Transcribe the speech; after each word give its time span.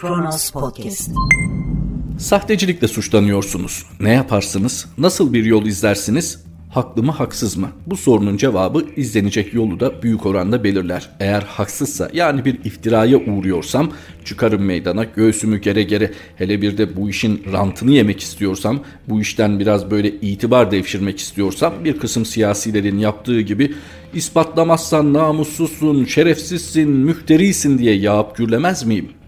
Kronos 0.00 0.50
Podcast. 0.50 1.10
Sahtecilikle 2.18 2.88
suçlanıyorsunuz. 2.88 3.86
Ne 4.00 4.12
yaparsınız? 4.12 4.86
Nasıl 4.98 5.32
bir 5.32 5.44
yol 5.44 5.66
izlersiniz? 5.66 6.44
Haklı 6.70 7.02
mı 7.02 7.12
haksız 7.12 7.56
mı? 7.56 7.68
Bu 7.86 7.96
sorunun 7.96 8.36
cevabı 8.36 8.86
izlenecek 8.96 9.54
yolu 9.54 9.80
da 9.80 10.02
büyük 10.02 10.26
oranda 10.26 10.64
belirler. 10.64 11.10
Eğer 11.20 11.42
haksızsa 11.42 12.10
yani 12.12 12.44
bir 12.44 12.64
iftiraya 12.64 13.18
uğruyorsam 13.18 13.90
çıkarım 14.24 14.62
meydana 14.62 15.04
göğsümü 15.04 15.58
gere 15.58 15.82
gere 15.82 16.12
hele 16.36 16.62
bir 16.62 16.78
de 16.78 16.96
bu 16.96 17.10
işin 17.10 17.42
rantını 17.52 17.90
yemek 17.90 18.20
istiyorsam 18.20 18.80
bu 19.08 19.20
işten 19.20 19.58
biraz 19.60 19.90
böyle 19.90 20.10
itibar 20.10 20.70
devşirmek 20.70 21.18
istiyorsam 21.18 21.84
bir 21.84 21.98
kısım 21.98 22.24
siyasilerin 22.24 22.98
yaptığı 22.98 23.40
gibi 23.40 23.74
ispatlamazsan 24.14 25.14
namussuzsun, 25.14 26.04
şerefsizsin, 26.04 26.90
müfterisin 26.90 27.78
diye 27.78 27.94
yağıp 27.94 28.36
gürlemez 28.36 28.84
miyim? 28.84 29.19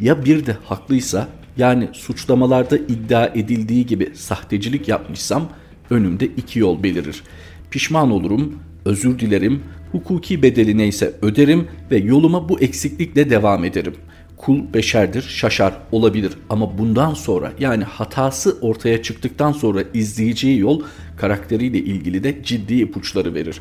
Ya 0.00 0.24
bir 0.24 0.46
de 0.46 0.56
haklıysa 0.64 1.28
yani 1.56 1.88
suçlamalarda 1.92 2.76
iddia 2.76 3.26
edildiği 3.26 3.86
gibi 3.86 4.10
sahtecilik 4.14 4.88
yapmışsam 4.88 5.48
önümde 5.90 6.26
iki 6.26 6.58
yol 6.58 6.82
belirir. 6.82 7.22
Pişman 7.70 8.10
olurum, 8.10 8.58
özür 8.84 9.18
dilerim, 9.18 9.62
hukuki 9.92 10.42
bedeli 10.42 10.78
neyse 10.78 11.14
öderim 11.22 11.68
ve 11.90 11.98
yoluma 11.98 12.48
bu 12.48 12.60
eksiklikle 12.60 13.30
devam 13.30 13.64
ederim. 13.64 13.94
Kul 14.36 14.74
beşerdir, 14.74 15.22
şaşar 15.22 15.74
olabilir 15.92 16.32
ama 16.50 16.78
bundan 16.78 17.14
sonra 17.14 17.52
yani 17.58 17.84
hatası 17.84 18.58
ortaya 18.60 19.02
çıktıktan 19.02 19.52
sonra 19.52 19.82
izleyeceği 19.94 20.58
yol 20.58 20.82
karakteriyle 21.16 21.78
ilgili 21.78 22.24
de 22.24 22.42
ciddi 22.44 22.74
ipuçları 22.74 23.34
verir. 23.34 23.60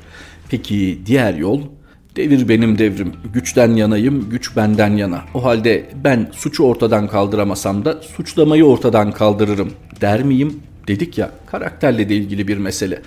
Peki 0.50 1.00
diğer 1.06 1.34
yol 1.34 1.62
Devir 2.16 2.50
benim 2.50 2.78
devrim. 2.78 3.14
Güçten 3.34 3.76
yanayım, 3.76 4.30
güç 4.30 4.56
benden 4.56 4.98
yana. 4.98 5.22
O 5.34 5.44
halde 5.44 5.90
ben 6.04 6.32
suçu 6.34 6.64
ortadan 6.64 7.08
kaldıramasam 7.08 7.86
da 7.86 8.02
suçlamayı 8.02 8.66
ortadan 8.66 9.12
kaldırırım 9.12 9.74
der 10.02 10.24
miyim? 10.24 10.60
Dedik 10.88 11.18
ya 11.18 11.32
karakterle 11.46 12.10
de 12.10 12.16
ilgili 12.16 12.48
bir 12.48 12.58
mesele. 12.58 13.02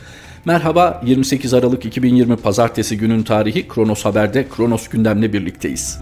Merhaba 0.44 1.02
28 1.06 1.54
Aralık 1.54 1.84
2020 1.84 2.36
Pazartesi 2.36 2.98
günün 2.98 3.22
tarihi 3.22 3.68
Kronos 3.68 4.04
Haber'de 4.04 4.46
Kronos 4.48 4.88
gündemle 4.88 5.32
birlikteyiz. 5.32 5.98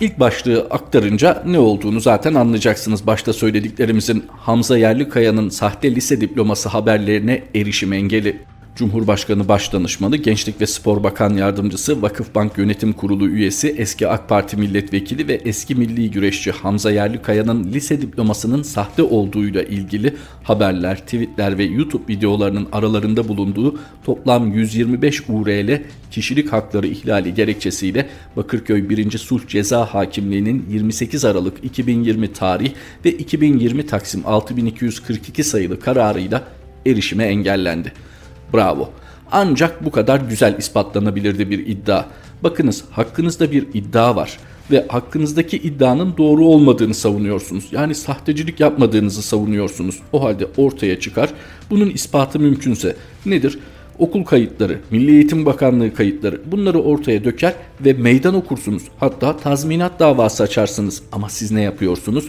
İlk 0.00 0.20
başlığı 0.20 0.66
aktarınca 0.70 1.42
ne 1.46 1.58
olduğunu 1.58 2.00
zaten 2.00 2.34
anlayacaksınız. 2.34 3.06
Başta 3.06 3.32
söylediklerimizin 3.32 4.24
Hamza 4.28 4.78
Yerlikaya'nın 4.78 5.48
sahte 5.48 5.94
lise 5.94 6.20
diploması 6.20 6.68
haberlerine 6.68 7.42
erişim 7.54 7.92
engeli. 7.92 8.42
Cumhurbaşkanı 8.76 9.48
Başdanışmanı, 9.48 10.16
Gençlik 10.16 10.60
ve 10.60 10.66
Spor 10.66 11.02
Bakan 11.02 11.34
Yardımcısı, 11.34 12.02
Vakıfbank 12.02 12.58
Yönetim 12.58 12.92
Kurulu 12.92 13.28
üyesi, 13.28 13.74
eski 13.78 14.08
AK 14.08 14.28
Parti 14.28 14.56
milletvekili 14.56 15.28
ve 15.28 15.34
eski 15.34 15.74
milli 15.74 16.10
güreşçi 16.10 16.50
Hamza 16.50 16.90
Yerlikaya'nın 16.90 17.64
lise 17.64 18.02
diplomasının 18.02 18.62
sahte 18.62 19.02
olduğuyla 19.02 19.62
ilgili 19.62 20.14
haberler, 20.42 20.98
tweetler 20.98 21.58
ve 21.58 21.64
YouTube 21.64 22.12
videolarının 22.12 22.68
aralarında 22.72 23.28
bulunduğu 23.28 23.78
toplam 24.04 24.52
125 24.52 25.22
URL 25.28 25.82
kişilik 26.10 26.52
hakları 26.52 26.86
ihlali 26.86 27.34
gerekçesiyle 27.34 28.08
Bakırköy 28.36 28.88
1. 28.88 29.18
Sulh 29.18 29.46
Ceza 29.48 29.94
Hakimliği'nin 29.94 30.66
28 30.70 31.24
Aralık 31.24 31.64
2020 31.64 32.32
tarih 32.32 32.70
ve 33.04 33.12
2020 33.12 33.86
Taksim 33.86 34.22
6242 34.26 35.44
sayılı 35.44 35.80
kararıyla 35.80 36.42
erişime 36.86 37.24
engellendi. 37.24 37.92
Bravo. 38.54 38.90
Ancak 39.32 39.84
bu 39.84 39.90
kadar 39.90 40.20
güzel 40.20 40.58
ispatlanabilirdi 40.58 41.50
bir 41.50 41.66
iddia. 41.66 42.04
Bakınız 42.42 42.84
hakkınızda 42.90 43.52
bir 43.52 43.66
iddia 43.74 44.16
var 44.16 44.38
ve 44.70 44.86
hakkınızdaki 44.88 45.56
iddianın 45.56 46.16
doğru 46.16 46.44
olmadığını 46.44 46.94
savunuyorsunuz. 46.94 47.64
Yani 47.72 47.94
sahtecilik 47.94 48.60
yapmadığınızı 48.60 49.22
savunuyorsunuz. 49.22 49.98
O 50.12 50.22
halde 50.22 50.46
ortaya 50.56 51.00
çıkar. 51.00 51.30
Bunun 51.70 51.90
ispatı 51.90 52.38
mümkünse 52.38 52.96
nedir? 53.26 53.58
Okul 53.98 54.24
kayıtları, 54.24 54.78
Milli 54.90 55.10
Eğitim 55.10 55.46
Bakanlığı 55.46 55.94
kayıtları 55.94 56.40
bunları 56.46 56.82
ortaya 56.82 57.24
döker 57.24 57.54
ve 57.80 57.92
meydan 57.92 58.34
okursunuz. 58.34 58.82
Hatta 59.00 59.36
tazminat 59.36 60.00
davası 60.00 60.42
açarsınız. 60.42 61.02
Ama 61.12 61.28
siz 61.28 61.50
ne 61.50 61.62
yapıyorsunuz? 61.62 62.28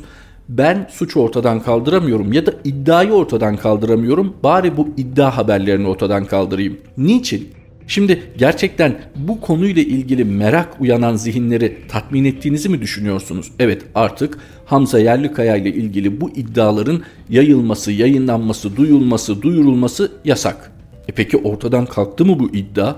Ben 0.49 0.87
suçu 0.91 1.19
ortadan 1.19 1.59
kaldıramıyorum 1.59 2.33
ya 2.33 2.45
da 2.45 2.53
iddiayı 2.63 3.11
ortadan 3.11 3.57
kaldıramıyorum. 3.57 4.33
Bari 4.43 4.77
bu 4.77 4.87
iddia 4.97 5.37
haberlerini 5.37 5.87
ortadan 5.87 6.25
kaldırayım. 6.25 6.77
Niçin? 6.97 7.49
Şimdi 7.87 8.23
gerçekten 8.37 8.95
bu 9.15 9.41
konuyla 9.41 9.81
ilgili 9.81 10.25
merak 10.25 10.81
uyanan 10.81 11.15
zihinleri 11.15 11.77
tatmin 11.89 12.25
ettiğinizi 12.25 12.69
mi 12.69 12.81
düşünüyorsunuz? 12.81 13.51
Evet 13.59 13.81
artık 13.95 14.37
Hamza 14.65 14.99
Yerlikaya 14.99 15.55
ile 15.55 15.69
ilgili 15.69 16.21
bu 16.21 16.29
iddiaların 16.29 17.01
yayılması, 17.29 17.91
yayınlanması, 17.91 18.75
duyulması, 18.75 19.41
duyurulması 19.41 20.11
yasak. 20.25 20.71
E 21.07 21.11
peki 21.11 21.37
ortadan 21.37 21.85
kalktı 21.85 22.25
mı 22.25 22.39
bu 22.39 22.49
iddia? 22.49 22.95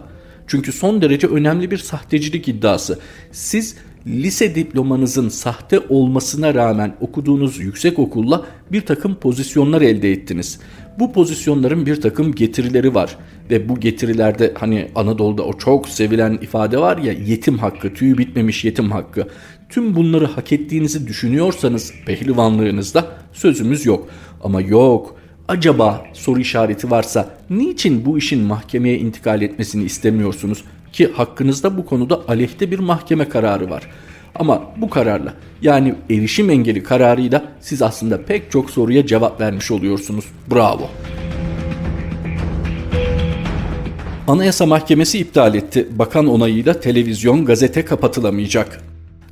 Çünkü 0.47 0.71
son 0.71 1.01
derece 1.01 1.27
önemli 1.27 1.71
bir 1.71 1.77
sahtecilik 1.77 2.47
iddiası. 2.47 2.99
Siz 3.31 3.75
lise 4.09 4.55
diplomanızın 4.55 5.29
sahte 5.29 5.79
olmasına 5.79 6.53
rağmen 6.53 6.95
okuduğunuz 7.01 7.59
yüksek 7.59 7.99
okulla 7.99 8.45
bir 8.71 8.81
takım 8.81 9.15
pozisyonlar 9.15 9.81
elde 9.81 10.11
ettiniz. 10.11 10.59
Bu 10.99 11.13
pozisyonların 11.13 11.85
bir 11.85 12.01
takım 12.01 12.35
getirileri 12.35 12.95
var 12.95 13.17
ve 13.49 13.69
bu 13.69 13.79
getirilerde 13.79 14.53
hani 14.59 14.87
Anadolu'da 14.95 15.43
o 15.43 15.57
çok 15.57 15.89
sevilen 15.89 16.33
ifade 16.41 16.77
var 16.77 16.97
ya 16.97 17.13
yetim 17.13 17.57
hakkı, 17.57 17.93
tüyü 17.93 18.17
bitmemiş 18.17 18.65
yetim 18.65 18.91
hakkı. 18.91 19.27
Tüm 19.69 19.95
bunları 19.95 20.25
hak 20.25 20.51
ettiğinizi 20.51 21.07
düşünüyorsanız 21.07 21.93
pehlivanlığınızda 22.05 23.07
sözümüz 23.33 23.85
yok. 23.85 24.07
Ama 24.43 24.61
yok 24.61 25.15
acaba 25.47 26.05
soru 26.13 26.39
işareti 26.39 26.91
varsa 26.91 27.29
niçin 27.49 28.05
bu 28.05 28.17
işin 28.17 28.41
mahkemeye 28.41 28.97
intikal 28.97 29.41
etmesini 29.41 29.83
istemiyorsunuz? 29.83 30.63
Ki 30.93 31.11
hakkınızda 31.15 31.77
bu 31.77 31.85
konuda 31.85 32.21
aleyhte 32.27 32.71
bir 32.71 32.79
mahkeme 32.79 33.29
kararı 33.29 33.69
var. 33.69 33.83
Ama 34.35 34.61
bu 34.77 34.89
kararla 34.89 35.33
yani 35.61 35.95
erişim 36.09 36.49
engeli 36.49 36.83
kararıyla 36.83 37.43
siz 37.61 37.81
aslında 37.81 38.21
pek 38.25 38.51
çok 38.51 38.69
soruya 38.69 39.05
cevap 39.05 39.41
vermiş 39.41 39.71
oluyorsunuz. 39.71 40.25
Bravo. 40.51 40.89
Anayasa 44.27 44.65
Mahkemesi 44.65 45.19
iptal 45.19 45.55
etti. 45.55 45.87
Bakan 45.91 46.27
onayıyla 46.27 46.79
televizyon, 46.79 47.45
gazete 47.45 47.85
kapatılamayacak. 47.85 48.88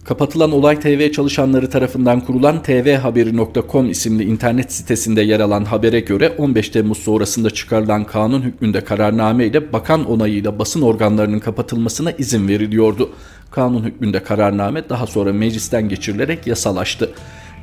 Kapatılan 0.08 0.52
Olay 0.52 0.80
TV 0.80 1.12
çalışanları 1.12 1.70
tarafından 1.70 2.20
kurulan 2.22 2.64
tvhaberi.com 2.64 3.90
isimli 3.90 4.24
internet 4.24 4.74
sitesinde 4.74 5.22
yer 5.22 5.40
alan 5.40 5.66
habere 5.66 6.00
göre 6.00 6.30
15 6.38 6.70
Temmuz 6.70 6.98
sonrasında 6.98 7.50
çıkarılan 7.50 8.04
kanun 8.04 8.42
hükmünde 8.42 8.84
kararname 8.84 9.46
ile 9.46 9.74
bakan 9.74 10.06
onayıyla 10.06 10.60
basın 10.60 10.82
organlarının 10.82 11.40
kapatılmasına 11.40 12.12
izin 12.12 12.48
veriliyordu. 12.48 13.10
Kanun 13.52 13.84
hükmünde 13.84 14.24
kararname 14.24 14.90
daha 14.90 15.08
sonra 15.08 15.34
meclisten 15.34 15.90
geçirilerek 15.90 16.48
yasalaştı. 16.48 17.10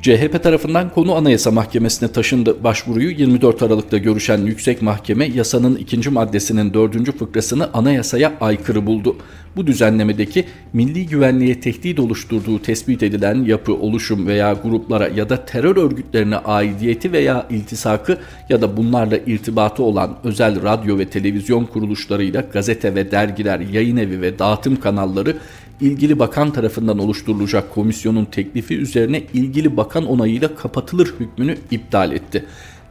CHP 0.05 0.43
tarafından 0.43 0.89
konu 0.89 1.15
Anayasa 1.15 1.51
Mahkemesi'ne 1.51 2.11
taşındı. 2.11 2.63
Başvuruyu 2.63 3.09
24 3.11 3.63
Aralık'ta 3.63 3.97
görüşen 3.97 4.37
Yüksek 4.37 4.81
Mahkeme 4.81 5.25
yasanın 5.25 5.75
ikinci 5.75 6.09
maddesinin 6.09 6.73
dördüncü 6.73 7.11
fıkrasını 7.11 7.69
anayasaya 7.73 8.33
aykırı 8.41 8.85
buldu. 8.85 9.15
Bu 9.55 9.67
düzenlemedeki 9.67 10.45
milli 10.73 11.07
güvenliğe 11.07 11.59
tehdit 11.59 11.99
oluşturduğu 11.99 12.61
tespit 12.61 13.03
edilen 13.03 13.43
yapı, 13.43 13.73
oluşum 13.73 14.27
veya 14.27 14.53
gruplara 14.53 15.07
ya 15.07 15.29
da 15.29 15.45
terör 15.45 15.77
örgütlerine 15.77 16.37
aidiyeti 16.37 17.11
veya 17.11 17.47
iltisakı 17.49 18.17
ya 18.49 18.61
da 18.61 18.77
bunlarla 18.77 19.17
irtibatı 19.17 19.83
olan 19.83 20.17
özel 20.23 20.63
radyo 20.63 20.97
ve 20.97 21.05
televizyon 21.05 21.65
kuruluşlarıyla 21.65 22.41
gazete 22.41 22.95
ve 22.95 23.11
dergiler, 23.11 23.59
yayın 23.59 23.97
evi 23.97 24.21
ve 24.21 24.39
dağıtım 24.39 24.79
kanalları 24.79 25.37
ilgili 25.81 26.19
bakan 26.19 26.51
tarafından 26.51 26.99
oluşturulacak 26.99 27.73
komisyonun 27.73 28.25
teklifi 28.25 28.77
üzerine 28.77 29.23
ilgili 29.33 29.77
bakan 29.77 30.05
onayıyla 30.05 30.55
kapatılır 30.55 31.15
hükmünü 31.19 31.57
iptal 31.71 32.11
etti. 32.11 32.45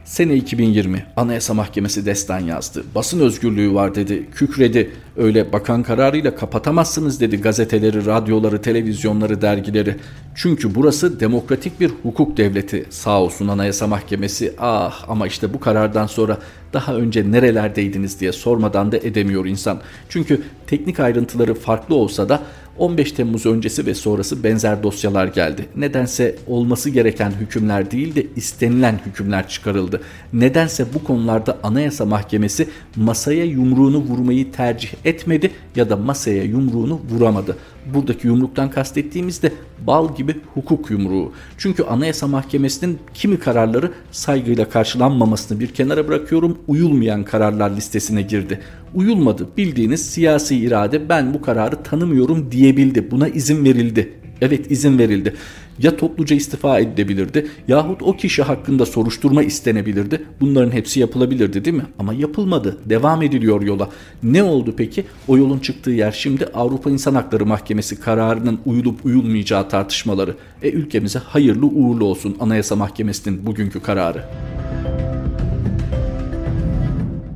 Sene 0.05 0.35
2020 0.35 1.05
Anayasa 1.17 1.55
Mahkemesi 1.55 2.07
destan 2.07 2.41
yazdı. 2.41 2.85
Basın 2.95 3.21
özgürlüğü 3.21 3.75
var 3.75 3.95
dedi. 3.95 4.27
Kükredi. 4.35 4.91
Öyle 5.17 5.53
bakan 5.53 5.83
kararıyla 5.83 6.37
kapatamazsınız 6.37 7.21
dedi 7.21 7.41
gazeteleri, 7.41 8.07
radyoları, 8.07 8.63
televizyonları, 8.63 9.43
dergileri. 9.43 9.97
Çünkü 10.35 10.75
burası 10.75 11.21
demokratik 11.21 11.81
bir 11.81 11.91
hukuk 12.03 12.37
devleti. 12.37 12.85
Sağ 12.91 13.23
olsun 13.23 13.49
Anayasa 13.49 13.87
Mahkemesi. 13.87 14.55
Ah 14.59 15.05
ama 15.09 15.27
işte 15.27 15.55
bu 15.55 15.61
karardan 15.61 16.07
sonra 16.07 16.39
daha 16.73 16.95
önce 16.95 17.33
nerelerdeydiniz 17.33 18.21
diye 18.21 18.33
sormadan 18.33 18.93
da 18.93 18.97
edemiyor 18.97 19.47
insan. 19.47 19.81
Çünkü 20.09 20.43
teknik 20.67 21.01
ayrıntıları 21.01 21.55
farklı 21.55 21.95
olsa 21.95 22.29
da 22.29 22.43
15 22.79 23.13
Temmuz 23.13 23.47
öncesi 23.47 23.87
ve 23.87 23.95
sonrası 23.95 24.45
benzer 24.45 24.83
dosyalar 24.83 25.27
geldi. 25.27 25.67
Nedense 25.77 26.37
olması 26.47 26.91
gereken 26.91 27.31
hükümler 27.31 27.91
değil 27.91 28.15
de 28.15 28.27
istenilen 28.37 29.01
hükümler 29.07 29.49
çıkarıldı. 29.49 30.01
Nedense 30.33 30.87
bu 30.95 31.05
konularda 31.05 31.59
Anayasa 31.63 32.05
Mahkemesi 32.05 32.69
masaya 32.97 33.45
yumruğunu 33.45 33.99
vurmayı 33.99 34.53
tercih 34.53 34.89
etmedi 35.05 35.51
ya 35.77 35.91
da 35.91 35.97
masaya 35.97 36.45
yumruğunu 36.45 37.01
vuramadı. 37.11 37.57
Buradaki 37.95 38.27
yumruktan 38.27 38.71
kastettiğimiz 38.71 39.43
de 39.43 39.53
bal 39.87 40.17
gibi 40.17 40.37
hukuk 40.55 40.91
yumruğu. 40.91 41.33
Çünkü 41.59 41.83
Anayasa 41.83 42.27
Mahkemesi'nin 42.27 42.99
kimi 43.15 43.39
kararları 43.39 43.93
saygıyla 44.13 44.69
karşılanmamasını 44.69 45.61
bir 45.61 45.69
kenara 45.69 46.09
bırakıyorum 46.09 46.59
uyulmayan 46.69 47.25
kararlar 47.25 47.71
listesine 47.71 48.23
girdi. 48.23 48.61
Uyulmadı 48.95 49.49
bildiğiniz 49.57 50.11
siyasi 50.11 50.57
irade 50.57 51.09
ben 51.09 51.35
bu 51.35 51.43
kararı 51.43 51.83
tanımıyorum 51.83 52.53
diyebildi. 52.53 53.11
Buna 53.11 53.29
izin 53.29 53.65
verildi. 53.65 54.13
Evet 54.41 54.71
izin 54.71 54.99
verildi. 54.99 55.35
Ya 55.79 55.97
topluca 55.97 56.37
istifa 56.37 56.79
edilebilirdi 56.79 57.47
yahut 57.69 58.03
o 58.03 58.17
kişi 58.17 58.43
hakkında 58.43 58.87
soruşturma 58.87 59.43
istenebilirdi. 59.43 60.23
Bunların 60.41 60.71
hepsi 60.71 61.01
yapılabilirdi 61.01 61.65
değil 61.65 61.77
mi? 61.77 61.87
Ama 61.99 62.15
yapılmadı. 62.15 62.79
Devam 62.85 63.23
ediliyor 63.23 63.63
yola. 63.63 63.91
Ne 64.23 64.43
oldu 64.43 64.75
peki? 64.77 65.05
O 65.29 65.37
yolun 65.37 65.59
çıktığı 65.59 65.91
yer 65.91 66.13
şimdi 66.13 66.47
Avrupa 66.47 66.91
İnsan 66.91 67.15
Hakları 67.15 67.47
Mahkemesi 67.47 68.01
kararının 68.01 68.61
uyulup 68.67 69.05
uyulmayacağı 69.05 69.69
tartışmaları. 69.69 70.37
E 70.63 70.71
ülkemize 70.71 71.19
hayırlı 71.19 71.67
uğurlu 71.67 72.05
olsun 72.05 72.37
Anayasa 72.41 72.77
Mahkemesi'nin 72.77 73.47
bugünkü 73.47 73.81
kararı. 73.81 74.25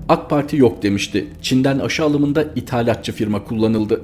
AK 0.09 0.31
Parti 0.31 0.57
yok 0.57 0.83
demişti. 0.83 1.27
Çin'den 1.43 1.79
aşı 1.79 2.05
alımında 2.05 2.45
ithalatçı 2.57 3.13
firma 3.13 3.45
kullanıldı. 3.45 4.01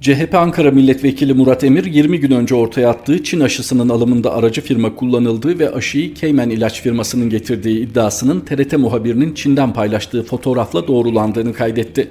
CHP 0.00 0.34
Ankara 0.34 0.70
Milletvekili 0.70 1.34
Murat 1.34 1.64
Emir 1.64 1.84
20 1.84 2.20
gün 2.20 2.30
önce 2.30 2.54
ortaya 2.54 2.90
attığı 2.90 3.22
Çin 3.24 3.40
aşısının 3.40 3.88
alımında 3.88 4.32
aracı 4.32 4.60
firma 4.60 4.94
kullanıldığı 4.94 5.58
ve 5.58 5.70
aşıyı 5.70 6.14
Keymen 6.14 6.50
ilaç 6.50 6.82
firmasının 6.82 7.30
getirdiği 7.30 7.80
iddiasının 7.80 8.40
TRT 8.40 8.72
muhabirinin 8.72 9.34
Çin'den 9.34 9.72
paylaştığı 9.72 10.22
fotoğrafla 10.22 10.88
doğrulandığını 10.88 11.52
kaydetti. 11.52 12.08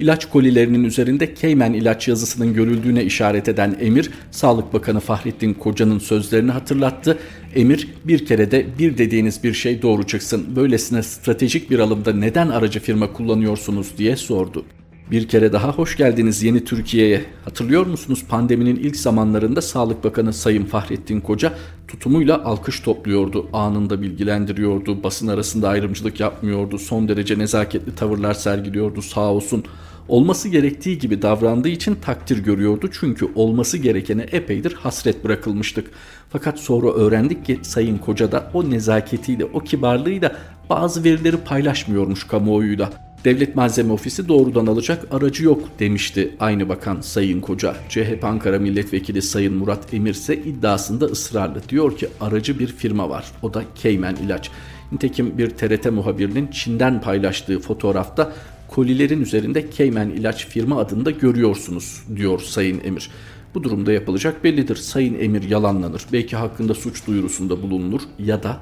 İlaç 0.00 0.28
kolilerinin 0.28 0.84
üzerinde 0.84 1.34
Keymen 1.34 1.72
ilaç 1.72 2.08
yazısının 2.08 2.54
görüldüğüne 2.54 3.04
işaret 3.04 3.48
eden 3.48 3.76
Emir, 3.80 4.10
Sağlık 4.30 4.72
Bakanı 4.72 5.00
Fahrettin 5.00 5.54
Koca'nın 5.54 5.98
sözlerini 5.98 6.50
hatırlattı. 6.50 7.18
Emir, 7.54 7.88
bir 8.04 8.26
kere 8.26 8.50
de 8.50 8.66
bir 8.78 8.98
dediğiniz 8.98 9.44
bir 9.44 9.52
şey 9.52 9.82
doğru 9.82 10.06
çıksın. 10.06 10.56
Böylesine 10.56 11.02
stratejik 11.02 11.70
bir 11.70 11.78
alımda 11.78 12.12
neden 12.12 12.48
aracı 12.48 12.80
firma 12.80 13.12
kullanıyorsunuz 13.12 13.98
diye 13.98 14.16
sordu. 14.16 14.64
Bir 15.10 15.28
kere 15.28 15.52
daha 15.52 15.72
hoş 15.72 15.96
geldiniz 15.96 16.42
yeni 16.42 16.64
Türkiye'ye. 16.64 17.24
Hatırlıyor 17.44 17.86
musunuz 17.86 18.24
pandeminin 18.28 18.76
ilk 18.76 18.96
zamanlarında 18.96 19.62
Sağlık 19.62 20.04
Bakanı 20.04 20.32
Sayın 20.32 20.64
Fahrettin 20.64 21.20
Koca 21.20 21.52
tutumuyla 21.88 22.44
alkış 22.44 22.80
topluyordu, 22.80 23.46
anında 23.52 24.02
bilgilendiriyordu, 24.02 25.02
basın 25.02 25.28
arasında 25.28 25.68
ayrımcılık 25.68 26.20
yapmıyordu, 26.20 26.78
son 26.78 27.08
derece 27.08 27.38
nezaketli 27.38 27.94
tavırlar 27.94 28.34
sergiliyordu 28.34 29.02
sağ 29.02 29.32
olsun. 29.32 29.64
Olması 30.08 30.48
gerektiği 30.48 30.98
gibi 30.98 31.22
davrandığı 31.22 31.68
için 31.68 31.94
takdir 31.94 32.38
görüyordu 32.44 32.90
çünkü 33.00 33.28
olması 33.34 33.78
gerekene 33.78 34.22
epeydir 34.22 34.72
hasret 34.72 35.24
bırakılmıştık. 35.24 35.90
Fakat 36.30 36.58
sonra 36.58 36.92
öğrendik 36.92 37.46
ki 37.46 37.58
Sayın 37.62 37.98
Koca 37.98 38.32
da 38.32 38.50
o 38.54 38.70
nezaketiyle, 38.70 39.44
o 39.44 39.60
kibarlığıyla 39.60 40.36
bazı 40.70 41.04
verileri 41.04 41.36
paylaşmıyormuş 41.36 42.24
kamuoyuyla. 42.24 43.07
Devlet 43.24 43.56
Malzeme 43.56 43.92
Ofisi 43.92 44.28
doğrudan 44.28 44.66
alacak 44.66 45.06
aracı 45.10 45.44
yok 45.44 45.62
demişti 45.78 46.36
aynı 46.40 46.68
bakan 46.68 47.00
Sayın 47.00 47.40
Koca. 47.40 47.74
CHP 47.88 48.24
Ankara 48.24 48.58
Milletvekili 48.58 49.22
Sayın 49.22 49.54
Murat 49.54 49.94
Emir 49.94 50.10
ise 50.10 50.36
iddiasında 50.36 51.04
ısrarlı. 51.04 51.62
Diyor 51.68 51.96
ki 51.96 52.08
aracı 52.20 52.58
bir 52.58 52.66
firma 52.66 53.10
var. 53.10 53.24
O 53.42 53.54
da 53.54 53.62
Keymen 53.74 54.16
İlaç. 54.16 54.50
Nitekim 54.92 55.38
bir 55.38 55.50
TRT 55.50 55.92
muhabirinin 55.92 56.46
Çin'den 56.46 57.00
paylaştığı 57.00 57.60
fotoğrafta 57.60 58.32
kolilerin 58.68 59.22
üzerinde 59.22 59.70
Keymen 59.70 60.08
İlaç 60.08 60.46
firma 60.46 60.78
adında 60.78 61.10
görüyorsunuz 61.10 62.02
diyor 62.16 62.40
Sayın 62.40 62.80
Emir. 62.84 63.10
Bu 63.54 63.64
durumda 63.64 63.92
yapılacak 63.92 64.44
bellidir. 64.44 64.76
Sayın 64.76 65.20
Emir 65.20 65.42
yalanlanır. 65.42 66.02
Belki 66.12 66.36
hakkında 66.36 66.74
suç 66.74 67.06
duyurusunda 67.06 67.62
bulunur 67.62 68.00
ya 68.18 68.42
da 68.42 68.60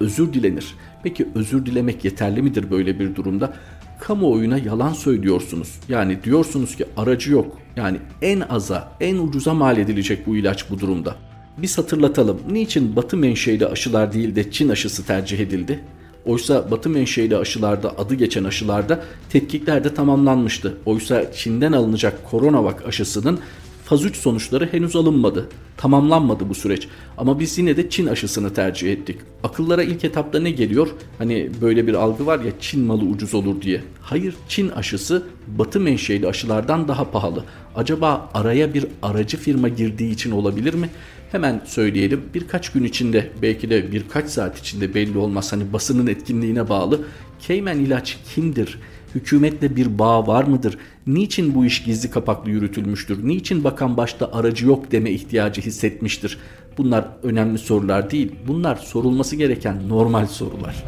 özür 0.00 0.32
dilenir. 0.32 0.74
Peki 1.02 1.28
özür 1.34 1.66
dilemek 1.66 2.04
yeterli 2.04 2.42
midir 2.42 2.70
böyle 2.70 2.98
bir 2.98 3.14
durumda? 3.14 3.54
Kamuoyuna 4.00 4.58
yalan 4.58 4.92
söylüyorsunuz. 4.92 5.80
Yani 5.88 6.24
diyorsunuz 6.24 6.76
ki 6.76 6.84
aracı 6.96 7.32
yok. 7.32 7.56
Yani 7.76 7.98
en 8.22 8.40
aza, 8.40 8.92
en 9.00 9.16
ucuza 9.16 9.54
mal 9.54 9.78
edilecek 9.78 10.26
bu 10.26 10.36
ilaç 10.36 10.70
bu 10.70 10.80
durumda. 10.80 11.16
Biz 11.58 11.78
hatırlatalım. 11.78 12.40
Niçin 12.50 12.96
batı 12.96 13.16
menşeli 13.16 13.66
aşılar 13.66 14.12
değil 14.12 14.36
de 14.36 14.50
Çin 14.50 14.68
aşısı 14.68 15.06
tercih 15.06 15.40
edildi? 15.40 15.80
Oysa 16.26 16.70
batı 16.70 16.90
menşeli 16.90 17.36
aşılarda 17.36 17.98
adı 17.98 18.14
geçen 18.14 18.44
aşılarda 18.44 19.04
tetkikler 19.30 19.84
de 19.84 19.94
tamamlanmıştı. 19.94 20.78
Oysa 20.86 21.32
Çin'den 21.32 21.72
alınacak 21.72 22.30
koronavak 22.30 22.86
aşısının 22.86 23.40
faz 23.88 24.04
3 24.04 24.16
sonuçları 24.16 24.72
henüz 24.72 24.96
alınmadı. 24.96 25.48
Tamamlanmadı 25.76 26.48
bu 26.48 26.54
süreç. 26.54 26.88
Ama 27.18 27.40
biz 27.40 27.58
yine 27.58 27.76
de 27.76 27.90
Çin 27.90 28.06
aşısını 28.06 28.54
tercih 28.54 28.92
ettik. 28.92 29.16
Akıllara 29.44 29.82
ilk 29.82 30.04
etapta 30.04 30.40
ne 30.40 30.50
geliyor? 30.50 30.88
Hani 31.18 31.50
böyle 31.60 31.86
bir 31.86 31.94
algı 31.94 32.26
var 32.26 32.40
ya 32.40 32.52
Çin 32.60 32.84
malı 32.84 33.04
ucuz 33.04 33.34
olur 33.34 33.62
diye. 33.62 33.82
Hayır 34.02 34.34
Çin 34.48 34.68
aşısı 34.68 35.22
batı 35.46 35.80
menşeli 35.80 36.28
aşılardan 36.28 36.88
daha 36.88 37.10
pahalı. 37.10 37.44
Acaba 37.76 38.30
araya 38.34 38.74
bir 38.74 38.86
aracı 39.02 39.36
firma 39.36 39.68
girdiği 39.68 40.12
için 40.12 40.30
olabilir 40.30 40.74
mi? 40.74 40.88
Hemen 41.32 41.62
söyleyelim 41.66 42.22
birkaç 42.34 42.72
gün 42.72 42.84
içinde 42.84 43.30
belki 43.42 43.70
de 43.70 43.92
birkaç 43.92 44.30
saat 44.30 44.58
içinde 44.58 44.94
belli 44.94 45.18
olmaz 45.18 45.52
hani 45.52 45.72
basının 45.72 46.06
etkinliğine 46.06 46.68
bağlı. 46.68 47.00
Cayman 47.48 47.78
ilaç 47.78 48.18
kimdir? 48.34 48.78
Hükümetle 49.14 49.76
bir 49.76 49.98
bağ 49.98 50.26
var 50.26 50.44
mıdır? 50.44 50.78
Niçin 51.06 51.54
bu 51.54 51.64
iş 51.64 51.84
gizli 51.84 52.10
kapaklı 52.10 52.50
yürütülmüştür? 52.50 53.28
Niçin 53.28 53.64
bakan 53.64 53.96
başta 53.96 54.32
aracı 54.32 54.66
yok 54.66 54.92
deme 54.92 55.10
ihtiyacı 55.10 55.60
hissetmiştir? 55.60 56.38
Bunlar 56.78 57.08
önemli 57.22 57.58
sorular 57.58 58.10
değil. 58.10 58.32
Bunlar 58.48 58.76
sorulması 58.76 59.36
gereken 59.36 59.88
normal 59.88 60.26
sorular. 60.26 60.84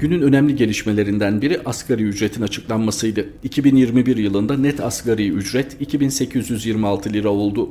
Günün 0.00 0.22
önemli 0.22 0.56
gelişmelerinden 0.56 1.42
biri 1.42 1.60
asgari 1.64 2.02
ücretin 2.02 2.42
açıklanmasıydı. 2.42 3.26
2021 3.42 4.16
yılında 4.16 4.56
net 4.56 4.80
asgari 4.80 5.28
ücret 5.28 5.76
2826 5.80 7.12
lira 7.12 7.28
oldu. 7.28 7.68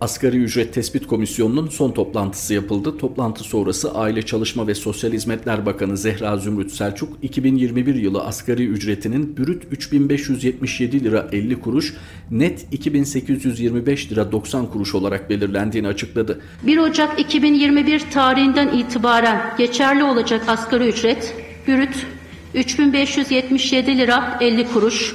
Asgari 0.00 0.36
Ücret 0.36 0.74
Tespit 0.74 1.06
Komisyonu'nun 1.06 1.68
son 1.68 1.92
toplantısı 1.92 2.54
yapıldı. 2.54 2.98
Toplantı 2.98 3.44
sonrası 3.44 3.94
Aile 3.94 4.22
Çalışma 4.22 4.66
ve 4.66 4.74
Sosyal 4.74 5.12
Hizmetler 5.12 5.66
Bakanı 5.66 5.96
Zehra 5.96 6.36
Zümrüt 6.36 6.72
Selçuk, 6.72 7.18
2021 7.22 7.94
yılı 7.94 8.24
asgari 8.24 8.66
ücretinin 8.66 9.36
brüt 9.36 9.64
3577 9.70 11.04
lira 11.04 11.28
50 11.32 11.60
kuruş, 11.60 11.94
net 12.30 12.66
2825 12.72 14.12
lira 14.12 14.32
90 14.32 14.66
kuruş 14.66 14.94
olarak 14.94 15.30
belirlendiğini 15.30 15.88
açıkladı. 15.88 16.40
1 16.62 16.78
Ocak 16.78 17.20
2021 17.20 18.02
tarihinden 18.10 18.68
itibaren 18.68 19.54
geçerli 19.58 20.04
olacak 20.04 20.44
asgari 20.48 20.88
ücret 20.88 21.34
brüt 21.68 22.06
3577 22.54 23.98
lira 23.98 24.38
50 24.40 24.68
kuruş, 24.68 25.14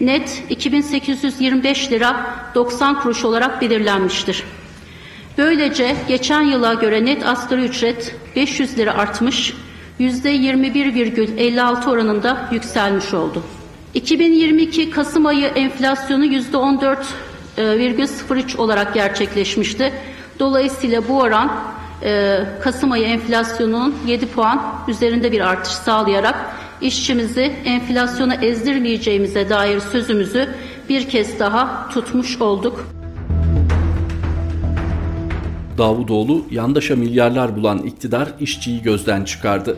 net 0.00 0.42
2825 0.50 1.92
lira 1.92 2.26
90 2.54 3.00
kuruş 3.00 3.24
olarak 3.24 3.60
belirlenmiştir. 3.60 4.44
Böylece 5.38 5.96
geçen 6.08 6.42
yıla 6.42 6.74
göre 6.74 7.04
net 7.04 7.26
asgari 7.26 7.64
ücret 7.64 8.14
500 8.36 8.78
lira 8.78 8.94
artmış, 8.94 9.54
%21,56 10.00 11.90
oranında 11.90 12.48
yükselmiş 12.52 13.14
oldu. 13.14 13.42
2022 13.94 14.90
Kasım 14.90 15.26
ayı 15.26 15.46
enflasyonu 15.46 16.26
%14,03 16.26 18.56
olarak 18.56 18.94
gerçekleşmişti. 18.94 19.92
Dolayısıyla 20.38 21.08
bu 21.08 21.18
oran 21.18 21.52
e, 22.02 22.40
Kasım 22.62 22.92
ayı 22.92 23.04
enflasyonunun 23.04 23.94
7 24.06 24.26
puan 24.26 24.62
üzerinde 24.88 25.32
bir 25.32 25.40
artış 25.40 25.72
sağlayarak 25.72 26.36
işçimizi 26.80 27.52
enflasyona 27.64 28.34
ezdirmeyeceğimize 28.34 29.50
dair 29.50 29.80
sözümüzü 29.80 30.48
bir 30.88 31.08
kez 31.08 31.38
daha 31.38 31.88
tutmuş 31.88 32.40
olduk. 32.40 32.88
Davutoğlu 35.78 36.46
yandaşa 36.50 36.96
milyarlar 36.96 37.56
bulan 37.56 37.78
iktidar 37.78 38.28
işçiyi 38.40 38.82
gözden 38.82 39.24
çıkardı. 39.24 39.76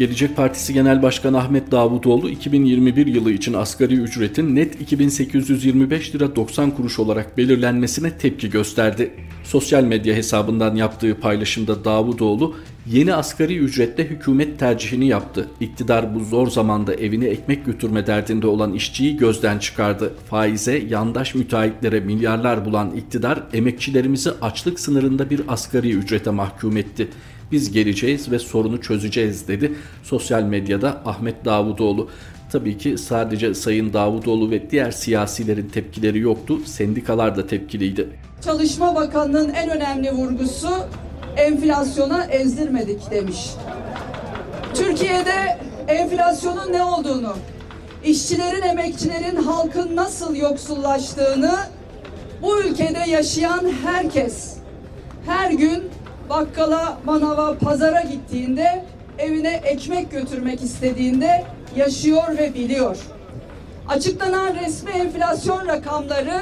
Gelecek 0.00 0.36
Partisi 0.36 0.72
Genel 0.72 1.02
Başkanı 1.02 1.38
Ahmet 1.38 1.70
Davutoğlu 1.70 2.30
2021 2.30 3.06
yılı 3.06 3.32
için 3.32 3.54
asgari 3.54 3.94
ücretin 3.94 4.56
net 4.56 4.80
2825 4.80 6.14
lira 6.14 6.36
90 6.36 6.70
kuruş 6.70 6.98
olarak 6.98 7.38
belirlenmesine 7.38 8.18
tepki 8.18 8.50
gösterdi. 8.50 9.10
Sosyal 9.44 9.84
medya 9.84 10.14
hesabından 10.14 10.74
yaptığı 10.76 11.20
paylaşımda 11.20 11.84
Davutoğlu 11.84 12.54
yeni 12.86 13.14
asgari 13.14 13.56
ücretle 13.58 14.04
hükümet 14.04 14.58
tercihini 14.58 15.06
yaptı. 15.06 15.48
İktidar 15.60 16.14
bu 16.14 16.24
zor 16.24 16.48
zamanda 16.48 16.94
evine 16.94 17.26
ekmek 17.26 17.66
götürme 17.66 18.06
derdinde 18.06 18.46
olan 18.46 18.72
işçiyi 18.74 19.16
gözden 19.16 19.58
çıkardı. 19.58 20.12
Faize, 20.30 20.82
yandaş 20.88 21.34
müteahhitlere 21.34 22.00
milyarlar 22.00 22.64
bulan 22.64 22.96
iktidar 22.96 23.42
emekçilerimizi 23.52 24.30
açlık 24.42 24.80
sınırında 24.80 25.30
bir 25.30 25.40
asgari 25.48 25.90
ücrete 25.90 26.30
mahkum 26.30 26.76
etti. 26.76 27.08
Biz 27.52 27.72
geleceğiz 27.72 28.30
ve 28.30 28.38
sorunu 28.38 28.80
çözeceğiz 28.80 29.48
dedi 29.48 29.74
sosyal 30.02 30.42
medyada 30.42 31.02
Ahmet 31.04 31.44
Davutoğlu. 31.44 32.08
Tabii 32.52 32.78
ki 32.78 32.98
sadece 32.98 33.54
Sayın 33.54 33.92
Davutoğlu 33.92 34.50
ve 34.50 34.70
diğer 34.70 34.90
siyasilerin 34.90 35.68
tepkileri 35.68 36.18
yoktu, 36.18 36.58
sendikalar 36.66 37.36
da 37.36 37.46
tepkiliydi. 37.46 38.08
Çalışma 38.44 38.94
Bakanı'nın 38.94 39.48
en 39.48 39.70
önemli 39.70 40.12
vurgusu 40.12 40.70
enflasyona 41.36 42.24
ezdirmedik 42.24 43.10
demiş. 43.10 43.50
Türkiye'de 44.74 45.58
enflasyonun 45.88 46.72
ne 46.72 46.82
olduğunu, 46.82 47.36
işçilerin, 48.04 48.62
emekçilerin, 48.62 49.36
halkın 49.36 49.96
nasıl 49.96 50.36
yoksullaştığını 50.36 51.58
bu 52.42 52.60
ülkede 52.62 53.10
yaşayan 53.10 53.72
herkes 53.84 54.56
her 55.26 55.50
gün 55.50 55.82
bakkala, 56.30 56.98
manava, 57.04 57.58
pazara 57.58 58.00
gittiğinde 58.00 58.84
evine 59.18 59.60
ekmek 59.64 60.10
götürmek 60.10 60.62
istediğinde 60.62 61.44
yaşıyor 61.76 62.38
ve 62.38 62.54
biliyor. 62.54 62.96
Açıklanan 63.88 64.54
resmi 64.54 64.90
enflasyon 64.90 65.66
rakamları 65.66 66.40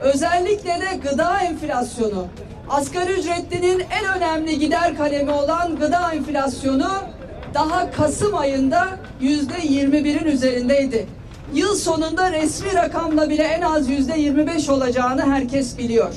özellikle 0.00 0.70
de 0.70 0.96
gıda 1.02 1.40
enflasyonu, 1.40 2.26
asgari 2.70 3.12
ücretlinin 3.12 3.84
en 4.00 4.16
önemli 4.16 4.58
gider 4.58 4.96
kalemi 4.96 5.30
olan 5.30 5.76
gıda 5.76 6.12
enflasyonu 6.12 6.90
daha 7.54 7.90
Kasım 7.90 8.34
ayında 8.34 8.88
yüzde 9.20 9.54
21'in 9.54 10.24
üzerindeydi. 10.24 11.06
Yıl 11.54 11.74
sonunda 11.74 12.32
resmi 12.32 12.74
rakamla 12.74 13.30
bile 13.30 13.42
en 13.42 13.62
az 13.62 13.88
yüzde 13.88 14.20
25 14.20 14.68
olacağını 14.68 15.32
herkes 15.32 15.78
biliyor. 15.78 16.14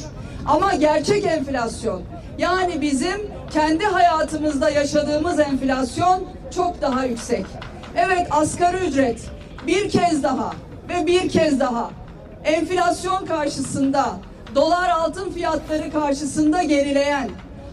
Ama 0.50 0.76
gerçek 0.76 1.26
enflasyon 1.26 2.02
yani 2.38 2.82
bizim 2.82 3.32
kendi 3.52 3.86
hayatımızda 3.86 4.70
yaşadığımız 4.70 5.40
enflasyon 5.40 6.24
çok 6.56 6.82
daha 6.82 7.06
yüksek. 7.06 7.46
Evet 7.96 8.28
asgari 8.32 8.78
ücret 8.78 9.22
bir 9.68 9.90
kez 9.90 10.24
daha 10.24 10.54
ve 10.90 11.08
bir 11.08 11.30
kez 11.30 11.60
daha 11.60 11.90
enflasyon 12.44 13.26
karşısında 13.26 14.06
dolar 14.56 14.90
altın 14.90 15.32
fiyatları 15.32 15.92
karşısında 15.92 16.64
gerileyen 16.64 17.30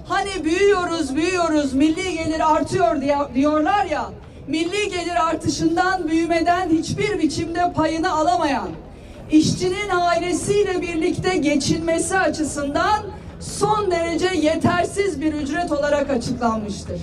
hani 0.08 0.44
büyüyoruz 0.44 1.16
büyüyoruz 1.16 1.72
milli 1.72 2.12
gelir 2.18 2.54
artıyor 2.54 2.96
diyorlar 3.34 3.84
ya 3.84 4.10
milli 4.46 4.88
gelir 4.88 5.28
artışından 5.28 6.08
büyümeden 6.08 6.68
hiçbir 6.68 7.18
biçimde 7.18 7.72
payını 7.72 8.12
alamayan 8.12 8.68
işçinin 9.30 9.88
ailesiyle 9.92 10.82
birlikte 10.82 11.36
geçinmesi 11.36 12.18
açısından 12.18 13.02
son 13.40 13.90
derece 13.90 14.28
yetersiz 14.42 15.20
bir 15.20 15.32
ücret 15.32 15.72
olarak 15.72 16.10
açıklanmıştır. 16.10 17.00